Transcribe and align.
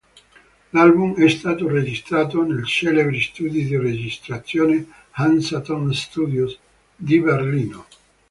L'album 0.73 1.13
è 1.23 1.29
stato 1.29 1.67
registrato 1.69 2.41
nei 2.41 2.65
celebri 2.65 3.21
studi 3.21 3.65
di 3.67 3.77
registrazione 3.77 4.83
Hansa 5.11 5.61
Ton 5.61 5.93
Studios 5.93 6.57
di 6.95 7.19
Berlino. 7.19 7.85